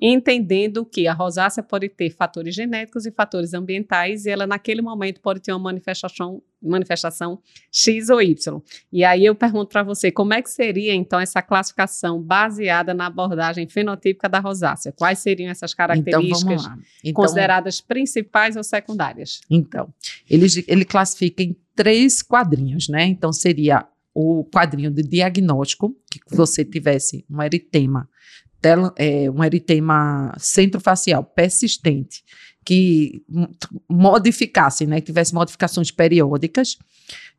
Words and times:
entendendo 0.00 0.84
que 0.84 1.06
a 1.06 1.14
rosácea 1.14 1.62
pode 1.62 1.88
ter 1.88 2.10
fatores 2.10 2.54
genéticos 2.54 3.06
e 3.06 3.10
fatores 3.10 3.54
ambientais 3.54 4.26
e 4.26 4.30
ela 4.30 4.46
naquele 4.46 4.82
momento 4.82 5.20
pode 5.20 5.40
ter 5.40 5.52
uma 5.52 5.58
manifestação 5.58 6.42
manifestação 6.62 7.38
X 7.70 8.08
ou 8.08 8.20
Y. 8.20 8.60
E 8.92 9.04
aí 9.04 9.24
eu 9.24 9.34
pergunto 9.34 9.68
para 9.68 9.82
você, 9.82 10.10
como 10.10 10.34
é 10.34 10.42
que 10.42 10.50
seria 10.50 10.94
então 10.94 11.20
essa 11.20 11.40
classificação 11.40 12.20
baseada 12.20 12.92
na 12.92 13.06
abordagem 13.06 13.68
fenotípica 13.68 14.28
da 14.28 14.40
rosácea? 14.40 14.92
Quais 14.92 15.20
seriam 15.20 15.50
essas 15.50 15.72
então, 15.72 15.86
características 15.86 16.64
então, 16.64 16.78
então, 17.04 17.12
consideradas 17.22 17.80
principais 17.80 18.56
ou 18.56 18.64
secundárias? 18.64 19.40
Então, 19.48 19.92
ele, 20.28 20.46
ele 20.66 20.84
classifica 20.84 21.42
em 21.42 21.56
três 21.74 22.22
quadrinhos, 22.22 22.88
né? 22.88 23.04
Então 23.04 23.32
seria 23.32 23.86
o 24.12 24.44
quadrinho 24.44 24.90
de 24.90 25.02
diagnóstico, 25.02 25.94
que 26.10 26.20
você 26.34 26.64
tivesse 26.64 27.24
um 27.30 27.42
eritema 27.42 28.08
é, 28.96 29.30
um 29.30 29.42
eritema 29.44 30.32
centrofacial 30.38 31.24
persistente 31.24 32.22
que 32.64 33.22
modificasse, 33.88 34.86
né, 34.86 35.00
que 35.00 35.06
tivesse 35.06 35.32
modificações 35.32 35.92
periódicas, 35.92 36.76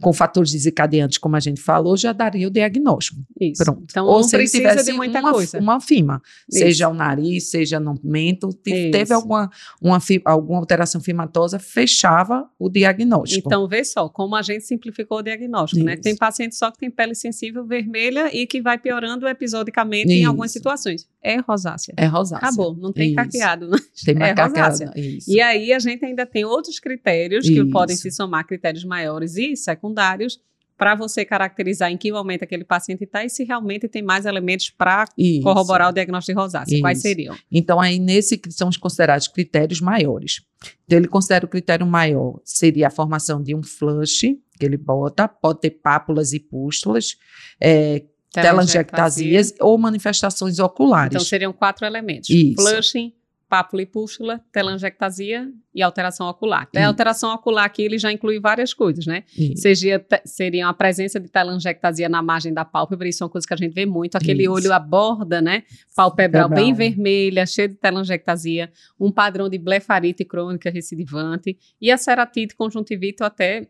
com 0.00 0.12
fatores 0.12 0.50
desencadeantes, 0.50 1.18
como 1.18 1.36
a 1.36 1.40
gente 1.40 1.60
falou, 1.60 1.96
já 1.96 2.12
daria 2.12 2.48
o 2.48 2.50
diagnóstico. 2.50 3.20
Isso. 3.40 3.62
Pronto. 3.62 3.84
Então, 3.84 4.06
Ou 4.06 4.24
se 4.24 4.34
ele 4.34 4.48
tivesse 4.48 4.90
de 4.90 4.92
muita 4.92 5.20
uma, 5.20 5.32
coisa. 5.32 5.58
uma 5.60 5.80
fima, 5.80 6.20
Isso. 6.50 6.58
seja 6.58 6.88
o 6.88 6.94
nariz, 6.94 7.50
seja 7.50 7.78
no 7.78 7.94
mento, 8.02 8.52
teve 8.52 9.12
alguma, 9.12 9.50
uma, 9.80 9.98
alguma 10.24 10.58
alteração 10.58 11.00
fimatosa, 11.00 11.58
fechava 11.58 12.48
o 12.58 12.68
diagnóstico. 12.68 13.48
Então, 13.48 13.68
vê 13.68 13.84
só, 13.84 14.08
como 14.08 14.34
a 14.34 14.42
gente 14.42 14.64
simplificou 14.64 15.18
o 15.18 15.22
diagnóstico, 15.22 15.84
né? 15.84 15.96
Tem 15.96 16.16
paciente 16.16 16.56
só 16.56 16.70
que 16.70 16.78
tem 16.78 16.90
pele 16.90 17.14
sensível 17.14 17.64
vermelha 17.64 18.34
e 18.34 18.46
que 18.46 18.60
vai 18.60 18.78
piorando 18.78 19.28
episodicamente 19.28 20.08
Isso. 20.08 20.22
em 20.22 20.24
algumas 20.24 20.50
situações. 20.50 21.06
É 21.22 21.36
rosácea. 21.36 21.94
É 21.96 22.06
rosácea. 22.06 22.48
Acabou, 22.48 22.76
não 22.76 22.92
tem 22.92 23.08
Isso. 23.08 23.16
caqueado. 23.16 23.68
Né? 23.68 23.78
Tem 24.04 24.16
é 24.20 24.32
rosácea. 24.32 24.92
E 25.28 25.40
aí 25.40 25.72
a 25.72 25.78
gente 25.78 26.04
ainda 26.04 26.26
tem 26.26 26.44
outros 26.44 26.80
critérios 26.80 27.48
que 27.48 27.64
podem 27.70 27.94
se 27.94 28.10
somar 28.10 28.44
critérios 28.46 28.84
maiores 28.84 29.36
e 29.36 29.54
secundários 29.56 30.40
para 30.76 30.96
você 30.96 31.24
caracterizar 31.24 31.92
em 31.92 31.96
que 31.96 32.10
momento 32.10 32.42
aquele 32.42 32.64
paciente 32.64 33.04
está 33.04 33.24
e 33.24 33.30
se 33.30 33.44
realmente 33.44 33.86
tem 33.86 34.02
mais 34.02 34.26
elementos 34.26 34.68
para 34.68 35.04
corroborar 35.40 35.90
o 35.90 35.92
diagnóstico 35.92 36.36
de 36.36 36.42
rosácea. 36.42 36.74
Isso. 36.74 36.82
Quais 36.82 37.00
seriam? 37.00 37.36
Então, 37.52 37.80
aí 37.80 38.00
nesse 38.00 38.40
são 38.50 38.68
os 38.68 38.76
considerados 38.76 39.28
critérios 39.28 39.80
maiores. 39.80 40.42
Então, 40.84 40.98
ele 40.98 41.06
considera 41.06 41.46
o 41.46 41.48
critério 41.48 41.86
maior 41.86 42.40
seria 42.44 42.88
a 42.88 42.90
formação 42.90 43.40
de 43.40 43.54
um 43.54 43.62
flush, 43.62 44.36
que 44.58 44.66
ele 44.66 44.76
bota, 44.76 45.28
pode 45.28 45.60
ter 45.60 45.70
pápulas 45.70 46.32
e 46.32 46.40
pústulas, 46.40 47.16
é, 47.60 48.02
telangiectasias 48.32 49.54
ou 49.60 49.76
manifestações 49.76 50.58
oculares. 50.58 51.14
Então, 51.14 51.24
seriam 51.24 51.52
quatro 51.52 51.86
elementos. 51.86 52.30
Isso. 52.30 52.54
Flushing, 52.56 53.12
pápula 53.52 53.82
e 53.82 53.86
pústula, 53.86 54.40
telangiectasia 54.50 55.46
e 55.74 55.82
alteração 55.82 56.26
ocular. 56.26 56.66
A 56.74 56.86
alteração 56.86 57.34
ocular 57.34 57.66
aqui 57.66 57.82
ele 57.82 57.98
já 57.98 58.10
inclui 58.10 58.40
várias 58.40 58.72
coisas, 58.72 59.04
né? 59.04 59.24
Seria, 59.56 60.02
seria 60.24 60.68
a 60.68 60.72
presença 60.72 61.20
de 61.20 61.28
telangiectasia 61.28 62.08
na 62.08 62.22
margem 62.22 62.54
da 62.54 62.64
pálpebra, 62.64 63.06
isso 63.06 63.22
é 63.22 63.26
uma 63.26 63.30
coisa 63.30 63.46
que 63.46 63.52
a 63.52 63.56
gente 63.58 63.74
vê 63.74 63.84
muito, 63.84 64.16
aquele 64.16 64.44
isso. 64.44 64.52
olho 64.52 64.72
à 64.72 64.78
borda, 64.78 65.42
né? 65.42 65.64
Palpebral 65.94 66.48
bem 66.48 66.72
vermelha, 66.72 67.44
cheia 67.44 67.68
de 67.68 67.74
telangiectasia, 67.74 68.72
um 68.98 69.12
padrão 69.12 69.50
de 69.50 69.58
blefarite 69.58 70.24
crônica 70.24 70.70
recidivante 70.70 71.58
e 71.78 71.90
a 71.90 71.98
ceratite 71.98 72.56
conjuntivite 72.56 73.22
até 73.22 73.68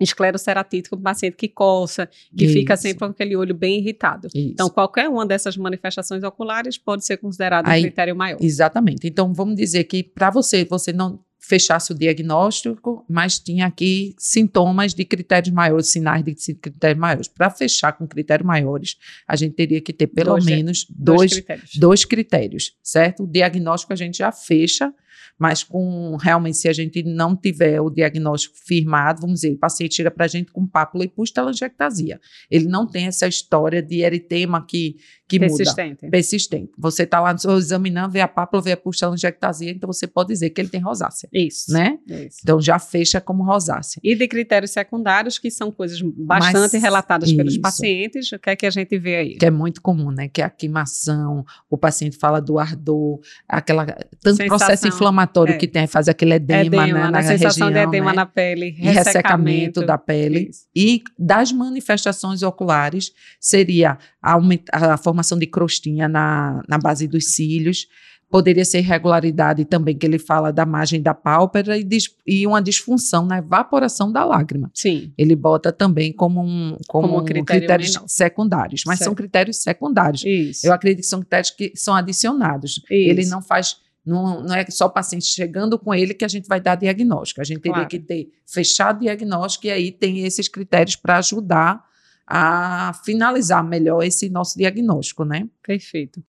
escleroceratite 0.00 0.90
com 0.90 0.96
o 0.96 1.00
paciente 1.00 1.36
que 1.36 1.48
coça, 1.48 2.08
que 2.36 2.44
Isso. 2.44 2.54
fica 2.54 2.76
sempre 2.76 2.98
com 2.98 3.04
aquele 3.06 3.36
olho 3.36 3.54
bem 3.54 3.78
irritado. 3.78 4.28
Isso. 4.28 4.36
Então, 4.36 4.68
qualquer 4.68 5.08
uma 5.08 5.26
dessas 5.26 5.56
manifestações 5.56 6.22
oculares 6.22 6.76
pode 6.78 7.04
ser 7.04 7.16
considerado 7.16 7.66
Aí, 7.66 7.80
um 7.80 7.84
critério 7.84 8.16
maior. 8.16 8.38
Exatamente. 8.40 9.06
Então, 9.06 9.32
vamos 9.32 9.56
dizer 9.56 9.84
que 9.84 10.02
para 10.02 10.30
você, 10.30 10.64
você 10.64 10.92
não 10.92 11.20
fechasse 11.46 11.92
o 11.92 11.94
diagnóstico, 11.94 13.04
mas 13.08 13.38
tinha 13.38 13.66
aqui 13.66 14.14
sintomas 14.18 14.94
de 14.94 15.04
critérios 15.04 15.52
maiores, 15.52 15.90
sinais 15.90 16.24
de 16.24 16.34
critérios 16.54 16.98
maiores. 16.98 17.28
Para 17.28 17.50
fechar 17.50 17.92
com 17.92 18.06
critérios 18.06 18.46
maiores, 18.46 18.96
a 19.28 19.36
gente 19.36 19.54
teria 19.54 19.80
que 19.80 19.92
ter 19.92 20.06
pelo 20.06 20.30
dois, 20.30 20.44
menos 20.46 20.86
dois, 20.88 21.18
dois, 21.18 21.32
critérios. 21.34 21.70
dois 21.76 22.04
critérios, 22.04 22.72
certo? 22.82 23.24
O 23.24 23.26
diagnóstico 23.26 23.92
a 23.92 23.96
gente 23.96 24.18
já 24.18 24.32
fecha 24.32 24.92
mas 25.38 25.62
com 25.62 26.16
realmente, 26.16 26.56
se 26.56 26.68
a 26.68 26.72
gente 26.72 27.02
não 27.02 27.36
tiver 27.36 27.80
o 27.80 27.90
diagnóstico 27.90 28.56
firmado, 28.64 29.20
vamos 29.20 29.40
dizer, 29.40 29.54
o 29.54 29.58
paciente 29.58 29.94
chega 29.94 30.10
para 30.10 30.24
a 30.24 30.28
gente 30.28 30.52
com 30.52 30.66
pápula 30.66 31.04
e 31.04 31.08
pustelangiectasia. 31.08 32.20
Ele 32.50 32.66
não 32.66 32.86
tem 32.86 33.06
essa 33.06 33.26
história 33.26 33.82
de 33.82 34.00
eritema 34.02 34.64
que, 34.66 34.96
que 35.28 35.38
Persistente. 35.38 36.04
muda. 36.04 36.10
Persistente. 36.10 36.72
Você 36.78 37.02
está 37.02 37.20
lá 37.20 37.34
examinando, 37.56 38.12
vê 38.12 38.20
a 38.20 38.28
pápula, 38.28 38.62
vê 38.62 38.72
a 38.72 38.76
pustelangiectasia, 38.76 39.70
então 39.70 39.86
você 39.86 40.06
pode 40.06 40.28
dizer 40.28 40.50
que 40.50 40.60
ele 40.60 40.68
tem 40.68 40.80
rosácea. 40.80 41.28
Isso. 41.32 41.72
Né? 41.72 41.98
Isso. 42.06 42.38
Então 42.42 42.60
já 42.60 42.78
fecha 42.78 43.20
como 43.20 43.44
rosácea. 43.44 44.00
E 44.02 44.14
de 44.14 44.28
critérios 44.28 44.72
secundários, 44.72 45.38
que 45.38 45.50
são 45.50 45.70
coisas 45.70 46.00
bastante 46.00 46.74
Mas, 46.74 46.82
relatadas 46.82 47.28
isso. 47.28 47.36
pelos 47.36 47.58
pacientes, 47.58 48.32
o 48.32 48.38
que 48.38 48.50
é 48.50 48.56
que 48.56 48.66
a 48.66 48.70
gente 48.70 48.98
vê 48.98 49.16
aí? 49.16 49.36
Que 49.36 49.46
é 49.46 49.50
muito 49.50 49.80
comum, 49.80 50.10
né? 50.10 50.28
Que 50.28 50.42
é 50.42 50.44
a 50.44 50.50
queimação, 50.50 51.44
o 51.68 51.76
paciente 51.76 52.16
fala 52.16 52.40
do 52.40 52.58
ardor, 52.58 53.20
aquela 53.48 53.86
tanto 53.86 54.36
Sensação. 54.36 54.46
processo 54.46 54.88
inflamatório 54.88 55.03
inflamatório 55.04 55.54
é. 55.54 55.56
que 55.56 55.68
tem, 55.68 55.86
faz 55.86 56.08
aquele 56.08 56.34
edema, 56.34 56.62
edema 56.62 57.04
né, 57.04 57.10
na, 57.10 57.22
sensação 57.22 57.68
região, 57.68 57.84
de 57.84 57.88
edema 57.88 58.10
né? 58.10 58.16
na 58.16 58.26
pele, 58.26 58.70
ressecamento. 58.70 58.90
E 58.90 58.96
ressecamento 58.96 59.86
da 59.86 59.98
pele. 59.98 60.48
Isso. 60.50 60.66
E 60.74 61.02
das 61.18 61.52
manifestações 61.52 62.42
oculares 62.42 63.12
seria 63.40 63.98
a, 64.22 64.38
a, 64.72 64.96
formação 64.96 65.38
de 65.38 65.46
crostinha 65.46 66.08
na, 66.08 66.62
na 66.68 66.78
base 66.78 67.06
dos 67.06 67.34
cílios, 67.34 67.86
poderia 68.30 68.64
ser 68.64 68.78
irregularidade 68.78 69.64
também, 69.64 69.96
que 69.96 70.04
ele 70.04 70.18
fala 70.18 70.52
da 70.52 70.66
margem 70.66 71.00
da 71.00 71.14
pálpebra 71.14 71.78
e, 71.78 71.86
e, 72.26 72.46
uma 72.46 72.60
disfunção 72.60 73.24
na 73.24 73.38
evaporação 73.38 74.10
da 74.10 74.24
lágrima. 74.24 74.70
Sim. 74.74 75.12
Ele 75.16 75.36
bota 75.36 75.70
também 75.70 76.12
como, 76.12 76.40
um, 76.40 76.76
como, 76.88 77.08
como 77.08 77.20
um 77.20 77.24
critério 77.24 77.60
critérios 77.60 77.94
menor. 77.94 78.08
secundários, 78.08 78.82
mas 78.86 78.98
certo. 78.98 79.08
são 79.08 79.14
critérios 79.14 79.58
secundários. 79.58 80.24
Isso. 80.24 80.66
Eu 80.66 80.72
acredito 80.72 81.02
que 81.04 81.08
são 81.08 81.20
critérios 81.20 81.50
que 81.52 81.72
são 81.76 81.94
adicionados. 81.94 82.78
Isso. 82.78 82.86
Ele 82.90 83.24
não 83.26 83.40
faz 83.40 83.76
não, 84.04 84.42
não 84.42 84.54
é 84.54 84.66
só 84.68 84.86
o 84.86 84.90
paciente 84.90 85.24
chegando 85.24 85.78
com 85.78 85.94
ele 85.94 86.12
que 86.12 86.24
a 86.24 86.28
gente 86.28 86.46
vai 86.46 86.60
dar 86.60 86.74
diagnóstico. 86.74 87.40
A 87.40 87.44
gente 87.44 87.60
teria 87.60 87.74
claro. 87.74 87.88
que 87.88 87.98
ter 87.98 88.28
fechado 88.46 89.00
diagnóstico 89.00 89.66
e 89.66 89.70
aí 89.70 89.90
tem 89.90 90.24
esses 90.24 90.48
critérios 90.48 90.96
para 90.96 91.18
ajudar 91.18 91.82
a 92.26 92.92
finalizar 93.04 93.64
melhor 93.64 94.02
esse 94.02 94.28
nosso 94.28 94.58
diagnóstico, 94.58 95.24
né? 95.24 95.48
Perfeito. 95.62 96.22